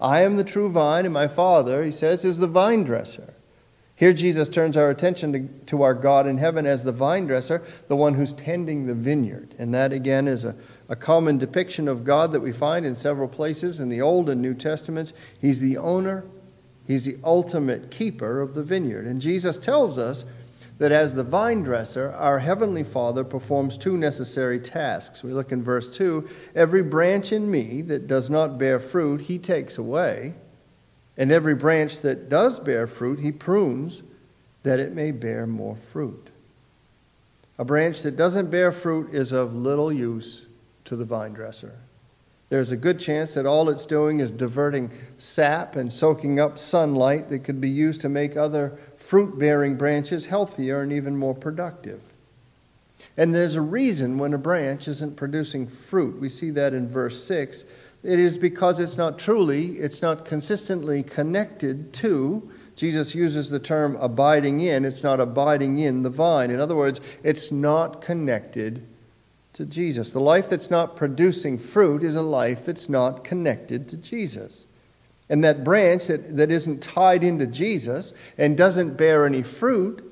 I 0.00 0.22
am 0.22 0.36
the 0.36 0.44
true 0.44 0.70
vine, 0.70 1.04
and 1.04 1.14
my 1.14 1.28
Father, 1.28 1.84
He 1.84 1.92
says, 1.92 2.24
is 2.24 2.38
the 2.38 2.46
vine 2.46 2.84
dresser. 2.84 3.34
Here, 3.96 4.12
Jesus 4.12 4.50
turns 4.50 4.76
our 4.76 4.90
attention 4.90 5.32
to, 5.32 5.48
to 5.66 5.82
our 5.82 5.94
God 5.94 6.26
in 6.26 6.36
heaven 6.36 6.66
as 6.66 6.82
the 6.82 6.92
vine 6.92 7.26
dresser, 7.26 7.62
the 7.88 7.96
one 7.96 8.14
who's 8.14 8.34
tending 8.34 8.84
the 8.86 8.94
vineyard. 8.94 9.54
And 9.58 9.74
that, 9.74 9.90
again, 9.90 10.28
is 10.28 10.44
a, 10.44 10.54
a 10.90 10.96
common 10.96 11.38
depiction 11.38 11.88
of 11.88 12.04
God 12.04 12.32
that 12.32 12.40
we 12.40 12.52
find 12.52 12.84
in 12.84 12.94
several 12.94 13.26
places 13.26 13.80
in 13.80 13.88
the 13.88 14.02
Old 14.02 14.28
and 14.28 14.42
New 14.42 14.52
Testaments. 14.52 15.14
He's 15.40 15.60
the 15.60 15.78
owner, 15.78 16.24
He's 16.86 17.06
the 17.06 17.16
ultimate 17.24 17.90
keeper 17.90 18.40
of 18.40 18.54
the 18.54 18.62
vineyard. 18.62 19.06
And 19.06 19.20
Jesus 19.20 19.56
tells 19.56 19.96
us 19.96 20.24
that 20.78 20.92
as 20.92 21.14
the 21.14 21.24
vine 21.24 21.62
dresser, 21.62 22.12
our 22.12 22.40
heavenly 22.40 22.84
Father 22.84 23.24
performs 23.24 23.78
two 23.78 23.96
necessary 23.96 24.60
tasks. 24.60 25.22
We 25.22 25.32
look 25.32 25.52
in 25.52 25.62
verse 25.62 25.88
2 25.88 26.28
Every 26.54 26.82
branch 26.82 27.32
in 27.32 27.50
me 27.50 27.82
that 27.82 28.06
does 28.06 28.28
not 28.28 28.58
bear 28.58 28.78
fruit, 28.78 29.22
he 29.22 29.38
takes 29.38 29.78
away. 29.78 30.34
And 31.16 31.32
every 31.32 31.54
branch 31.54 32.00
that 32.00 32.28
does 32.28 32.60
bear 32.60 32.86
fruit, 32.86 33.20
he 33.20 33.32
prunes 33.32 34.02
that 34.64 34.78
it 34.78 34.94
may 34.94 35.12
bear 35.12 35.46
more 35.46 35.76
fruit. 35.76 36.28
A 37.58 37.64
branch 37.64 38.02
that 38.02 38.16
doesn't 38.16 38.50
bear 38.50 38.70
fruit 38.70 39.14
is 39.14 39.32
of 39.32 39.54
little 39.54 39.90
use 39.90 40.46
to 40.84 40.94
the 40.94 41.06
vine 41.06 41.32
dresser. 41.32 41.78
There's 42.48 42.70
a 42.70 42.76
good 42.76 43.00
chance 43.00 43.34
that 43.34 43.46
all 43.46 43.68
it's 43.70 43.86
doing 43.86 44.20
is 44.20 44.30
diverting 44.30 44.90
sap 45.18 45.74
and 45.74 45.92
soaking 45.92 46.38
up 46.38 46.58
sunlight 46.58 47.28
that 47.30 47.40
could 47.40 47.60
be 47.60 47.70
used 47.70 48.02
to 48.02 48.08
make 48.08 48.36
other 48.36 48.78
fruit 49.06 49.38
bearing 49.38 49.76
branches 49.76 50.26
healthier 50.26 50.82
and 50.82 50.92
even 50.92 51.16
more 51.16 51.34
productive. 51.34 52.00
And 53.16 53.32
there's 53.32 53.54
a 53.54 53.60
reason 53.60 54.18
when 54.18 54.34
a 54.34 54.38
branch 54.38 54.88
isn't 54.88 55.16
producing 55.16 55.68
fruit. 55.68 56.20
We 56.20 56.28
see 56.28 56.50
that 56.50 56.74
in 56.74 56.88
verse 56.88 57.22
6. 57.22 57.64
It 58.02 58.18
is 58.18 58.36
because 58.36 58.80
it's 58.80 58.96
not 58.96 59.16
truly, 59.16 59.74
it's 59.74 60.02
not 60.02 60.24
consistently 60.24 61.04
connected 61.04 61.92
to. 61.94 62.50
Jesus 62.74 63.14
uses 63.14 63.48
the 63.48 63.60
term 63.60 63.96
abiding 64.00 64.58
in. 64.58 64.84
It's 64.84 65.04
not 65.04 65.20
abiding 65.20 65.78
in 65.78 66.02
the 66.02 66.10
vine. 66.10 66.50
In 66.50 66.58
other 66.58 66.76
words, 66.76 67.00
it's 67.22 67.52
not 67.52 68.00
connected 68.00 68.86
to 69.52 69.64
Jesus. 69.64 70.10
The 70.10 70.20
life 70.20 70.50
that's 70.50 70.70
not 70.70 70.96
producing 70.96 71.58
fruit 71.58 72.02
is 72.02 72.16
a 72.16 72.22
life 72.22 72.66
that's 72.66 72.88
not 72.88 73.22
connected 73.22 73.88
to 73.88 73.96
Jesus. 73.96 74.65
And 75.28 75.42
that 75.44 75.64
branch 75.64 76.06
that, 76.06 76.36
that 76.36 76.50
isn't 76.50 76.82
tied 76.82 77.24
into 77.24 77.46
Jesus 77.46 78.12
and 78.38 78.56
doesn't 78.56 78.96
bear 78.96 79.26
any 79.26 79.42
fruit 79.42 80.02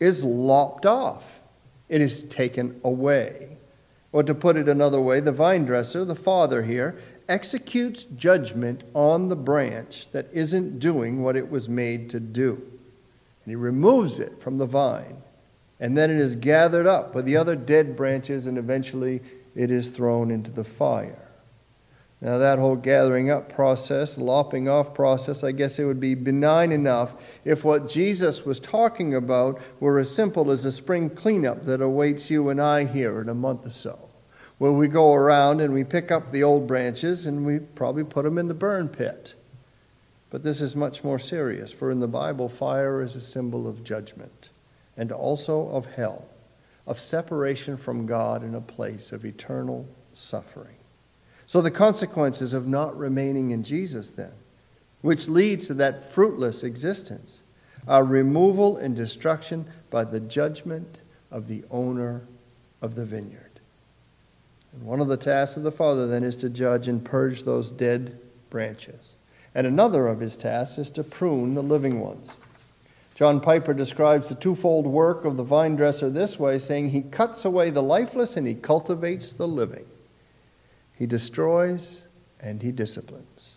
is 0.00 0.24
lopped 0.24 0.86
off. 0.86 1.42
It 1.88 2.00
is 2.00 2.22
taken 2.22 2.80
away. 2.82 3.58
Or 4.12 4.22
to 4.22 4.34
put 4.34 4.56
it 4.56 4.68
another 4.68 5.00
way, 5.00 5.20
the 5.20 5.32
vine 5.32 5.66
dresser, 5.66 6.04
the 6.04 6.14
father 6.14 6.62
here, 6.62 6.98
executes 7.28 8.04
judgment 8.04 8.84
on 8.94 9.28
the 9.28 9.36
branch 9.36 10.10
that 10.12 10.28
isn't 10.32 10.78
doing 10.78 11.22
what 11.22 11.36
it 11.36 11.50
was 11.50 11.68
made 11.68 12.10
to 12.10 12.20
do. 12.20 12.54
And 12.54 13.52
he 13.52 13.56
removes 13.56 14.18
it 14.18 14.40
from 14.40 14.58
the 14.58 14.66
vine. 14.66 15.22
And 15.78 15.96
then 15.96 16.10
it 16.10 16.18
is 16.18 16.36
gathered 16.36 16.86
up 16.86 17.14
with 17.14 17.26
the 17.26 17.36
other 17.36 17.54
dead 17.54 17.96
branches, 17.96 18.46
and 18.46 18.56
eventually 18.56 19.20
it 19.54 19.70
is 19.70 19.88
thrown 19.88 20.30
into 20.30 20.50
the 20.50 20.64
fire. 20.64 21.25
Now, 22.20 22.38
that 22.38 22.58
whole 22.58 22.76
gathering 22.76 23.30
up 23.30 23.52
process, 23.52 24.16
lopping 24.16 24.68
off 24.68 24.94
process, 24.94 25.44
I 25.44 25.52
guess 25.52 25.78
it 25.78 25.84
would 25.84 26.00
be 26.00 26.14
benign 26.14 26.72
enough 26.72 27.14
if 27.44 27.62
what 27.62 27.90
Jesus 27.90 28.46
was 28.46 28.58
talking 28.58 29.14
about 29.14 29.60
were 29.80 29.98
as 29.98 30.14
simple 30.14 30.50
as 30.50 30.64
a 30.64 30.72
spring 30.72 31.10
cleanup 31.10 31.64
that 31.64 31.82
awaits 31.82 32.30
you 32.30 32.48
and 32.48 32.60
I 32.60 32.86
here 32.86 33.20
in 33.20 33.28
a 33.28 33.34
month 33.34 33.66
or 33.66 33.70
so, 33.70 34.08
where 34.56 34.72
we 34.72 34.88
go 34.88 35.12
around 35.12 35.60
and 35.60 35.74
we 35.74 35.84
pick 35.84 36.10
up 36.10 36.30
the 36.30 36.42
old 36.42 36.66
branches 36.66 37.26
and 37.26 37.44
we 37.44 37.58
probably 37.58 38.04
put 38.04 38.24
them 38.24 38.38
in 38.38 38.48
the 38.48 38.54
burn 38.54 38.88
pit. 38.88 39.34
But 40.30 40.42
this 40.42 40.62
is 40.62 40.74
much 40.74 41.04
more 41.04 41.18
serious, 41.18 41.70
for 41.70 41.90
in 41.90 42.00
the 42.00 42.08
Bible, 42.08 42.48
fire 42.48 43.02
is 43.02 43.14
a 43.14 43.20
symbol 43.20 43.68
of 43.68 43.84
judgment 43.84 44.48
and 44.96 45.12
also 45.12 45.68
of 45.68 45.84
hell, 45.84 46.26
of 46.86 46.98
separation 46.98 47.76
from 47.76 48.06
God 48.06 48.42
in 48.42 48.54
a 48.54 48.60
place 48.62 49.12
of 49.12 49.26
eternal 49.26 49.86
suffering. 50.14 50.75
So, 51.46 51.60
the 51.60 51.70
consequences 51.70 52.52
of 52.52 52.66
not 52.66 52.98
remaining 52.98 53.52
in 53.52 53.62
Jesus, 53.62 54.10
then, 54.10 54.32
which 55.00 55.28
leads 55.28 55.68
to 55.68 55.74
that 55.74 56.10
fruitless 56.10 56.64
existence, 56.64 57.40
are 57.86 58.04
removal 58.04 58.76
and 58.76 58.96
destruction 58.96 59.66
by 59.90 60.04
the 60.04 60.18
judgment 60.18 60.98
of 61.30 61.46
the 61.46 61.64
owner 61.70 62.22
of 62.82 62.96
the 62.96 63.04
vineyard. 63.04 63.60
And 64.72 64.82
one 64.82 65.00
of 65.00 65.08
the 65.08 65.16
tasks 65.16 65.56
of 65.56 65.62
the 65.62 65.70
Father, 65.70 66.06
then, 66.08 66.24
is 66.24 66.36
to 66.36 66.50
judge 66.50 66.88
and 66.88 67.04
purge 67.04 67.44
those 67.44 67.70
dead 67.70 68.18
branches. 68.50 69.14
And 69.54 69.66
another 69.66 70.08
of 70.08 70.20
his 70.20 70.36
tasks 70.36 70.78
is 70.78 70.90
to 70.90 71.04
prune 71.04 71.54
the 71.54 71.62
living 71.62 72.00
ones. 72.00 72.34
John 73.14 73.40
Piper 73.40 73.72
describes 73.72 74.28
the 74.28 74.34
twofold 74.34 74.86
work 74.86 75.24
of 75.24 75.38
the 75.38 75.42
vine 75.42 75.76
dresser 75.76 76.10
this 76.10 76.38
way, 76.38 76.58
saying, 76.58 76.90
He 76.90 77.00
cuts 77.00 77.44
away 77.44 77.70
the 77.70 77.82
lifeless 77.82 78.36
and 78.36 78.46
he 78.46 78.54
cultivates 78.54 79.32
the 79.32 79.48
living. 79.48 79.86
He 80.96 81.06
destroys 81.06 82.02
and 82.40 82.62
he 82.62 82.72
disciplines. 82.72 83.56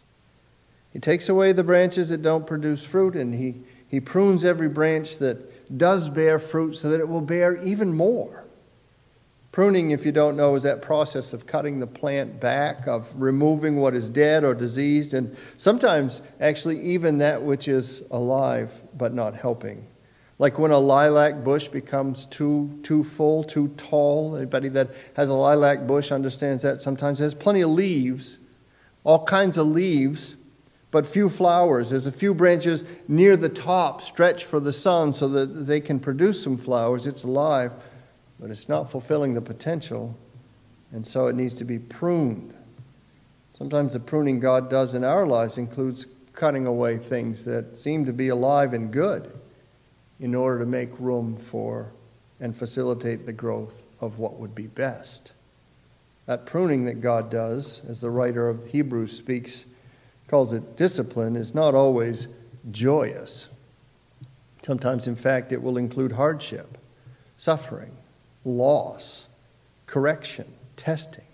He 0.91 0.99
takes 0.99 1.29
away 1.29 1.53
the 1.53 1.63
branches 1.63 2.09
that 2.09 2.21
don't 2.21 2.45
produce 2.45 2.83
fruit 2.83 3.15
and 3.15 3.33
he, 3.33 3.61
he 3.87 3.99
prunes 3.99 4.43
every 4.43 4.69
branch 4.69 5.17
that 5.19 5.77
does 5.77 6.09
bear 6.09 6.39
fruit 6.39 6.75
so 6.75 6.89
that 6.89 6.99
it 6.99 7.07
will 7.07 7.21
bear 7.21 7.55
even 7.61 7.93
more. 7.93 8.45
Pruning, 9.51 9.91
if 9.91 10.05
you 10.05 10.11
don't 10.11 10.37
know, 10.37 10.55
is 10.55 10.63
that 10.63 10.81
process 10.81 11.33
of 11.33 11.47
cutting 11.47 11.79
the 11.79 11.87
plant 11.87 12.39
back, 12.39 12.87
of 12.87 13.07
removing 13.15 13.77
what 13.77 13.95
is 13.95 14.09
dead 14.09 14.43
or 14.43 14.53
diseased, 14.53 15.13
and 15.13 15.35
sometimes 15.57 16.21
actually 16.39 16.79
even 16.81 17.17
that 17.17 17.41
which 17.41 17.67
is 17.67 18.03
alive 18.11 18.71
but 18.95 19.13
not 19.13 19.35
helping. 19.35 19.85
Like 20.39 20.57
when 20.57 20.71
a 20.71 20.79
lilac 20.79 21.43
bush 21.43 21.67
becomes 21.67 22.25
too, 22.25 22.79
too 22.81 23.03
full, 23.03 23.43
too 23.43 23.67
tall. 23.75 24.37
Anybody 24.37 24.69
that 24.69 24.89
has 25.15 25.29
a 25.29 25.33
lilac 25.33 25.85
bush 25.85 26.13
understands 26.13 26.63
that 26.63 26.81
sometimes. 26.81 27.19
It 27.19 27.23
has 27.23 27.33
plenty 27.33 27.59
of 27.59 27.71
leaves, 27.71 28.39
all 29.03 29.25
kinds 29.25 29.57
of 29.57 29.67
leaves, 29.67 30.37
but 30.91 31.05
few 31.05 31.27
flowers. 31.27 31.89
There's 31.89 32.05
a 32.05 32.11
few 32.11 32.33
branches 32.33 32.85
near 33.09 33.35
the 33.35 33.49
top 33.49 34.01
stretched 34.01 34.45
for 34.45 34.61
the 34.61 34.71
sun 34.71 35.11
so 35.11 35.27
that 35.27 35.45
they 35.45 35.81
can 35.81 35.99
produce 35.99 36.41
some 36.41 36.57
flowers. 36.57 37.05
It's 37.05 37.25
alive, 37.25 37.73
but 38.39 38.49
it's 38.49 38.69
not 38.69 38.89
fulfilling 38.89 39.33
the 39.33 39.41
potential, 39.41 40.17
and 40.93 41.05
so 41.05 41.27
it 41.27 41.35
needs 41.35 41.53
to 41.55 41.65
be 41.65 41.77
pruned. 41.77 42.53
Sometimes 43.57 43.91
the 43.91 43.99
pruning 43.99 44.39
God 44.39 44.69
does 44.69 44.93
in 44.93 45.03
our 45.03 45.27
lives 45.27 45.57
includes 45.57 46.05
cutting 46.31 46.65
away 46.65 46.97
things 46.97 47.43
that 47.43 47.77
seem 47.77 48.05
to 48.05 48.13
be 48.13 48.29
alive 48.29 48.73
and 48.73 48.89
good 48.89 49.38
in 50.19 50.35
order 50.35 50.59
to 50.59 50.65
make 50.65 50.89
room 50.99 51.37
for 51.37 51.91
and 52.39 52.55
facilitate 52.55 53.25
the 53.25 53.33
growth 53.33 53.85
of 53.99 54.19
what 54.19 54.39
would 54.39 54.55
be 54.55 54.67
best. 54.67 55.33
That 56.25 56.45
pruning 56.45 56.85
that 56.85 57.01
God 57.01 57.29
does, 57.31 57.81
as 57.87 58.01
the 58.01 58.09
writer 58.09 58.47
of 58.47 58.67
Hebrews 58.67 59.17
speaks, 59.17 59.65
calls 60.27 60.53
it 60.53 60.77
discipline, 60.77 61.35
is 61.35 61.55
not 61.55 61.73
always 61.73 62.27
joyous. 62.71 63.47
Sometimes, 64.61 65.07
in 65.07 65.15
fact, 65.15 65.51
it 65.51 65.63
will 65.63 65.77
include 65.77 66.11
hardship, 66.11 66.77
suffering, 67.37 67.91
loss, 68.45 69.27
correction, 69.85 70.53
testing, 70.77 71.25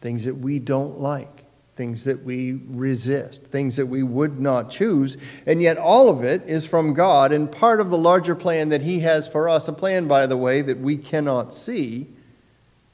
things 0.00 0.24
that 0.24 0.36
we 0.36 0.58
don't 0.58 1.00
like, 1.00 1.37
things 1.78 2.02
that 2.04 2.24
we 2.24 2.60
resist, 2.66 3.44
things 3.44 3.76
that 3.76 3.86
we 3.86 4.02
would 4.02 4.40
not 4.40 4.68
choose. 4.68 5.16
And 5.46 5.62
yet, 5.62 5.78
all 5.78 6.10
of 6.10 6.24
it 6.24 6.42
is 6.44 6.66
from 6.66 6.92
God 6.92 7.30
and 7.30 7.50
part 7.50 7.80
of 7.80 7.88
the 7.88 7.96
larger 7.96 8.34
plan 8.34 8.70
that 8.70 8.82
He 8.82 8.98
has 9.00 9.28
for 9.28 9.48
us. 9.48 9.68
A 9.68 9.72
plan, 9.72 10.08
by 10.08 10.26
the 10.26 10.36
way, 10.36 10.60
that 10.60 10.80
we 10.80 10.98
cannot 10.98 11.54
see, 11.54 12.08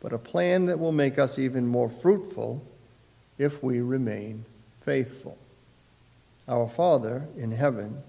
but 0.01 0.13
a 0.13 0.19
plan 0.19 0.67
that 0.67 0.79
will 0.79 0.93
make 0.93 1.19
us 1.19 1.39
even 1.39 1.67
more 1.67 1.89
fruitful 1.89 2.63
if 3.39 3.63
we 3.63 3.81
remain 3.81 4.45
faithful. 4.83 5.39
Our 6.47 6.69
Father 6.69 7.27
in 7.39 7.53
heaven 7.53 8.03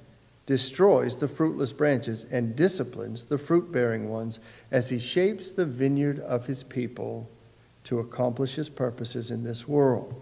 destroys 0.46 1.16
the 1.16 1.30
fruitless 1.30 1.72
branches 1.72 2.26
and 2.26 2.54
disciplines 2.54 3.24
the 3.24 3.38
fruit 3.38 3.72
bearing 3.72 4.10
ones 4.10 4.42
as 4.72 4.90
He 4.90 5.00
shapes 5.00 5.52
the 5.52 5.66
vineyard 5.66 6.20
of 6.20 6.48
His 6.48 6.66
people 6.66 7.30
to 7.86 8.00
accomplish 8.00 8.56
His 8.56 8.68
purposes 8.68 9.32
in 9.32 9.46
this 9.46 9.70
world. 9.70 10.22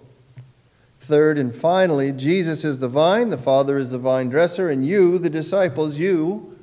Third 1.03 1.37
and 1.37 1.53
finally, 1.53 2.13
Jesus 2.13 2.63
is 2.63 2.79
the 2.79 2.87
vine, 2.87 3.29
the 3.29 3.37
Father 3.37 3.77
is 3.77 3.91
the 3.91 3.97
vine 3.97 4.29
dresser, 4.29 4.69
and 4.69 4.87
you, 4.87 5.19
the 5.19 5.29
disciples, 5.29 5.99
you, 5.99 6.57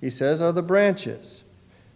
he 0.00 0.10
says, 0.10 0.42
are 0.42 0.50
the 0.50 0.64
branches. 0.64 1.44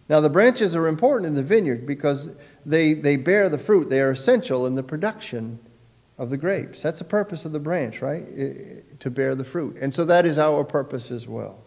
Now, 0.07 0.21
the 0.21 0.29
branches 0.29 0.77
are 0.77 0.87
important 0.87 1.27
in 1.27 1.35
the 1.35 1.43
vineyard 1.43 1.85
because 1.85 2.29
they, 2.65 2.93
they 2.93 3.17
bear 3.17 3.49
the 3.49 3.57
fruit. 3.57 3.89
They 3.89 3.99
are 3.99 4.11
essential 4.11 4.65
in 4.65 4.75
the 4.75 4.81
production 4.81 5.59
of 6.17 6.29
the 6.29 6.37
grapes. 6.37 6.81
That's 6.81 6.99
the 6.99 7.05
purpose 7.05 7.43
of 7.43 7.51
the 7.51 7.59
branch, 7.59 8.01
right? 8.01 8.25
To 8.97 9.11
bear 9.11 9.35
the 9.35 9.43
fruit. 9.43 9.77
And 9.81 9.93
so 9.93 10.05
that 10.05 10.25
is 10.25 10.37
our 10.37 10.63
purpose 10.63 11.11
as 11.11 11.27
well. 11.27 11.59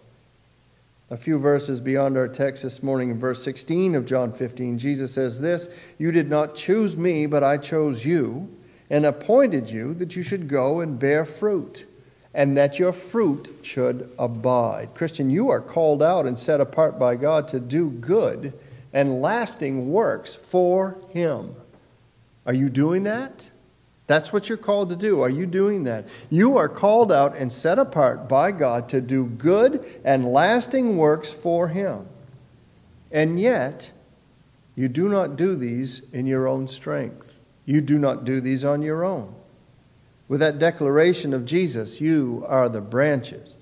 A 1.11 1.17
few 1.19 1.39
verses 1.39 1.83
beyond 1.83 2.17
our 2.17 2.27
text 2.27 2.63
this 2.63 2.83
morning, 2.83 3.11
in 3.11 3.21
verse 3.21 3.45
16 3.45 3.95
of 3.95 4.07
John 4.07 4.33
15, 4.33 4.79
Jesus 4.79 5.13
says 5.13 5.41
this 5.41 5.69
You 5.99 6.11
did 6.11 6.31
not 6.31 6.55
choose 6.55 6.97
me, 6.97 7.27
but 7.27 7.45
I 7.45 7.59
chose 7.59 8.07
you 8.07 8.49
and 8.93 9.07
appointed 9.07 9.71
you 9.71 9.95
that 9.95 10.15
you 10.15 10.23
should 10.23 10.47
go 10.47 10.81
and 10.81 10.99
bear 10.99 11.25
fruit, 11.25 11.87
and 12.35 12.57
that 12.59 12.79
your 12.79 12.93
fruit 12.93 13.57
should 13.63 14.13
abide. 14.19 14.91
Christian, 14.95 15.31
you 15.31 15.49
are 15.49 15.63
called 15.63 16.03
out 16.03 16.27
and 16.27 16.39
set 16.39 16.61
apart 16.61 16.99
by 16.99 17.17
God 17.17 17.49
to 17.49 17.59
do 17.59 17.89
good 17.89 18.53
and 18.93 19.23
lasting 19.23 19.91
works 19.91 20.35
for 20.35 20.99
Him. 21.09 21.55
Are 22.45 22.53
you 22.53 22.69
doing 22.69 23.05
that? 23.05 23.51
That's 24.09 24.31
what 24.31 24.51
you're 24.51 24.59
called 24.59 24.91
to 24.91 24.97
do. 24.97 25.23
Are 25.23 25.31
you 25.31 25.47
doing 25.47 25.85
that? 25.85 26.07
You 26.29 26.59
are 26.59 26.69
called 26.69 27.11
out 27.11 27.35
and 27.35 27.51
set 27.51 27.79
apart 27.79 28.29
by 28.29 28.53
God 28.53 28.91
to 28.91 29.01
do 29.01 29.25
good 29.25 29.87
and 30.05 30.31
lasting 30.31 30.99
works 30.99 31.33
for 31.33 31.69
Him. 31.69 32.07
And 33.11 33.41
yet, 33.41 33.91
you 34.77 34.89
do 34.89 35.09
not 35.09 35.37
do 35.37 35.57
these 35.57 36.03
in 36.13 36.27
your 36.27 36.47
own 36.47 36.67
strength. 36.67 37.32
You 37.65 37.81
do 37.81 37.99
not 37.99 38.25
do 38.25 38.41
these 38.41 38.65
on 38.65 38.83
your 38.83 39.05
own. 39.05 39.35
With 40.29 40.41
that 40.41 40.59
declaration 40.59 41.35
of 41.35 41.45
Jesus, 41.45 42.01
you 42.01 42.45
are 42.49 42.69
the 42.69 42.81
branches. 42.81 43.57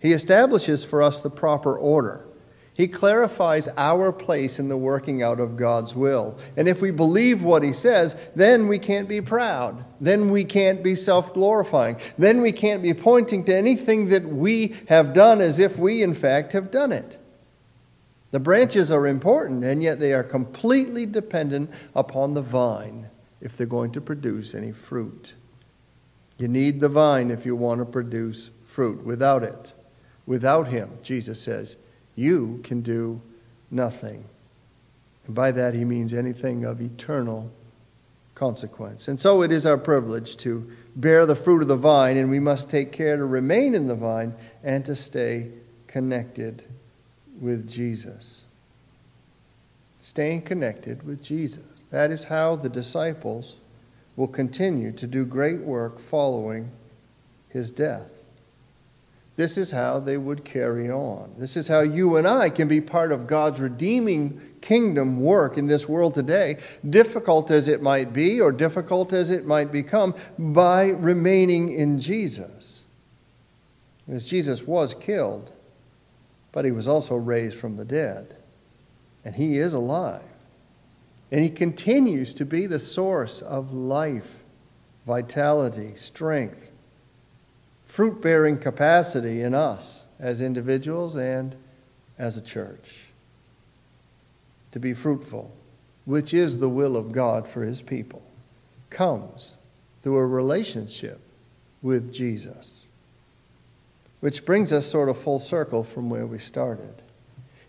He 0.00 0.12
establishes 0.12 0.84
for 0.84 1.02
us 1.02 1.20
the 1.20 1.30
proper 1.30 1.76
order. 1.76 2.24
He 2.74 2.88
clarifies 2.88 3.68
our 3.78 4.12
place 4.12 4.58
in 4.58 4.68
the 4.68 4.76
working 4.76 5.22
out 5.22 5.40
of 5.40 5.56
God's 5.56 5.94
will. 5.94 6.38
And 6.58 6.68
if 6.68 6.82
we 6.82 6.90
believe 6.90 7.42
what 7.42 7.62
he 7.62 7.72
says, 7.72 8.14
then 8.34 8.68
we 8.68 8.78
can't 8.78 9.08
be 9.08 9.22
proud. 9.22 9.82
Then 9.98 10.30
we 10.30 10.44
can't 10.44 10.82
be 10.82 10.94
self 10.94 11.32
glorifying. 11.32 11.96
Then 12.18 12.42
we 12.42 12.52
can't 12.52 12.82
be 12.82 12.92
pointing 12.92 13.44
to 13.44 13.54
anything 13.54 14.10
that 14.10 14.26
we 14.26 14.74
have 14.88 15.14
done 15.14 15.40
as 15.40 15.58
if 15.58 15.78
we, 15.78 16.02
in 16.02 16.12
fact, 16.12 16.52
have 16.52 16.70
done 16.70 16.92
it. 16.92 17.16
The 18.30 18.40
branches 18.40 18.90
are 18.90 19.06
important, 19.06 19.64
and 19.64 19.82
yet 19.82 19.98
they 19.98 20.12
are 20.12 20.24
completely 20.24 21.06
dependent 21.06 21.70
upon 21.94 22.34
the 22.34 22.42
vine 22.42 23.08
if 23.40 23.56
they're 23.56 23.66
going 23.66 23.92
to 23.92 24.00
produce 24.00 24.54
any 24.54 24.72
fruit. 24.72 25.34
You 26.38 26.48
need 26.48 26.80
the 26.80 26.88
vine 26.88 27.30
if 27.30 27.46
you 27.46 27.56
want 27.56 27.80
to 27.80 27.84
produce 27.84 28.50
fruit. 28.66 29.04
Without 29.04 29.42
it, 29.42 29.72
without 30.26 30.68
Him, 30.68 30.90
Jesus 31.02 31.40
says, 31.40 31.76
you 32.14 32.60
can 32.64 32.80
do 32.80 33.20
nothing. 33.70 34.24
And 35.26 35.34
by 35.34 35.52
that, 35.52 35.74
He 35.74 35.84
means 35.84 36.12
anything 36.12 36.64
of 36.64 36.80
eternal 36.80 37.50
consequence. 38.34 39.08
And 39.08 39.18
so 39.18 39.42
it 39.42 39.52
is 39.52 39.66
our 39.66 39.78
privilege 39.78 40.36
to 40.38 40.70
bear 40.94 41.26
the 41.26 41.34
fruit 41.34 41.62
of 41.62 41.68
the 41.68 41.76
vine, 41.76 42.16
and 42.16 42.30
we 42.30 42.40
must 42.40 42.70
take 42.70 42.92
care 42.92 43.16
to 43.16 43.24
remain 43.24 43.74
in 43.74 43.86
the 43.86 43.94
vine 43.94 44.34
and 44.62 44.84
to 44.84 44.96
stay 44.96 45.50
connected 45.86 46.62
with 47.40 47.68
Jesus. 47.68 48.42
Staying 50.02 50.42
connected 50.42 51.02
with 51.02 51.22
Jesus. 51.22 51.75
That 51.90 52.10
is 52.10 52.24
how 52.24 52.56
the 52.56 52.68
disciples 52.68 53.56
will 54.16 54.28
continue 54.28 54.92
to 54.92 55.06
do 55.06 55.24
great 55.24 55.60
work 55.60 56.00
following 56.00 56.70
his 57.48 57.70
death. 57.70 58.10
This 59.36 59.58
is 59.58 59.70
how 59.70 60.00
they 60.00 60.16
would 60.16 60.44
carry 60.44 60.90
on. 60.90 61.34
This 61.36 61.58
is 61.58 61.68
how 61.68 61.80
you 61.80 62.16
and 62.16 62.26
I 62.26 62.48
can 62.48 62.68
be 62.68 62.80
part 62.80 63.12
of 63.12 63.26
God's 63.26 63.60
redeeming 63.60 64.40
kingdom 64.62 65.20
work 65.20 65.58
in 65.58 65.66
this 65.66 65.86
world 65.86 66.14
today, 66.14 66.56
difficult 66.88 67.50
as 67.50 67.68
it 67.68 67.82
might 67.82 68.14
be 68.14 68.40
or 68.40 68.50
difficult 68.50 69.12
as 69.12 69.30
it 69.30 69.44
might 69.44 69.70
become, 69.70 70.14
by 70.38 70.88
remaining 70.88 71.70
in 71.70 72.00
Jesus. 72.00 72.84
Because 74.06 74.24
Jesus 74.24 74.62
was 74.62 74.94
killed, 74.94 75.52
but 76.52 76.64
he 76.64 76.70
was 76.70 76.88
also 76.88 77.14
raised 77.16 77.58
from 77.58 77.76
the 77.76 77.84
dead, 77.84 78.36
and 79.22 79.34
he 79.34 79.58
is 79.58 79.74
alive. 79.74 80.24
And 81.30 81.42
He 81.42 81.50
continues 81.50 82.32
to 82.34 82.44
be 82.44 82.66
the 82.66 82.80
source 82.80 83.42
of 83.42 83.72
life, 83.72 84.44
vitality, 85.06 85.94
strength, 85.96 86.70
fruit 87.84 88.20
bearing 88.20 88.58
capacity 88.58 89.42
in 89.42 89.54
us 89.54 90.04
as 90.18 90.40
individuals 90.40 91.16
and 91.16 91.56
as 92.18 92.36
a 92.36 92.42
church. 92.42 93.06
To 94.72 94.78
be 94.78 94.94
fruitful, 94.94 95.52
which 96.04 96.32
is 96.34 96.58
the 96.58 96.68
will 96.68 96.96
of 96.96 97.12
God 97.12 97.48
for 97.48 97.64
His 97.64 97.82
people, 97.82 98.22
comes 98.90 99.56
through 100.02 100.16
a 100.16 100.26
relationship 100.26 101.20
with 101.82 102.12
Jesus. 102.12 102.84
Which 104.20 104.44
brings 104.44 104.72
us 104.72 104.86
sort 104.86 105.08
of 105.08 105.18
full 105.18 105.40
circle 105.40 105.84
from 105.84 106.08
where 106.10 106.26
we 106.26 106.38
started. 106.38 107.02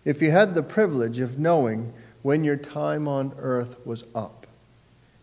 If 0.04 0.22
you 0.22 0.30
had 0.30 0.54
the 0.54 0.62
privilege 0.62 1.18
of 1.18 1.38
knowing 1.38 1.92
when 2.22 2.44
your 2.44 2.56
time 2.56 3.06
on 3.06 3.34
earth 3.38 3.76
was 3.86 4.04
up 4.14 4.46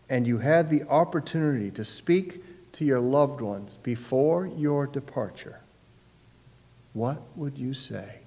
and 0.09 0.25
you 0.27 0.37
had 0.37 0.69
the 0.69 0.83
opportunity 0.83 1.71
to 1.71 1.83
speak 1.83 2.43
to 2.73 2.85
your 2.85 2.99
loved 2.99 3.41
ones 3.41 3.77
before 3.83 4.45
your 4.47 4.85
departure, 4.87 5.61
what 6.93 7.21
would 7.35 7.57
you 7.57 7.73
say? 7.73 8.19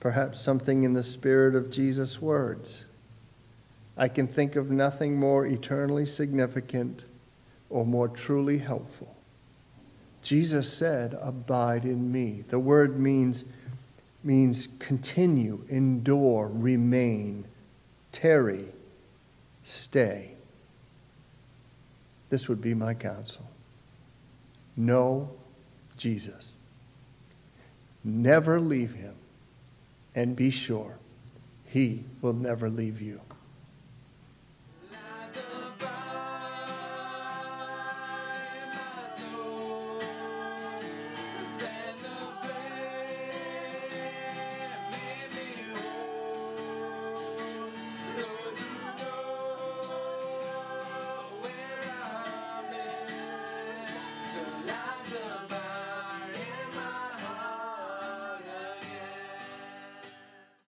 Perhaps 0.00 0.40
something 0.40 0.84
in 0.84 0.92
the 0.92 1.02
spirit 1.02 1.54
of 1.54 1.70
Jesus' 1.70 2.20
words. 2.20 2.84
I 3.96 4.08
can 4.08 4.26
think 4.26 4.56
of 4.56 4.70
nothing 4.70 5.16
more 5.16 5.46
eternally 5.46 6.04
significant 6.04 7.04
or 7.70 7.86
more 7.86 8.08
truly 8.08 8.58
helpful. 8.58 9.16
Jesus 10.22 10.72
said, 10.72 11.16
Abide 11.20 11.84
in 11.84 12.10
me. 12.10 12.44
The 12.48 12.58
word 12.58 12.98
means 12.98 13.44
means 14.24 14.68
continue, 14.78 15.64
endure, 15.68 16.48
remain, 16.52 17.46
tarry, 18.12 18.66
stay. 19.62 20.32
This 22.30 22.48
would 22.48 22.60
be 22.60 22.74
my 22.74 22.94
counsel. 22.94 23.48
Know 24.76 25.30
Jesus. 25.96 26.52
Never 28.02 28.60
leave 28.60 28.94
him, 28.94 29.14
and 30.14 30.34
be 30.36 30.50
sure 30.50 30.98
he 31.64 32.04
will 32.20 32.32
never 32.32 32.68
leave 32.68 33.00
you. 33.00 33.20